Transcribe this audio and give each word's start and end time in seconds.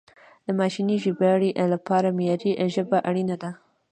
د 0.45 0.47
ماشیني 0.59 0.95
ژباړې 1.03 1.49
لپاره 1.73 2.15
معیاري 2.17 2.51
ژبه 2.75 2.97
اړینه 3.09 3.35
ده. 3.41 3.51